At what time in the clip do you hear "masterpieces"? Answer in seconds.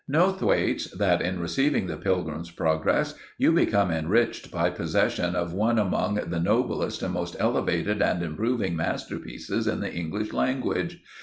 8.75-9.67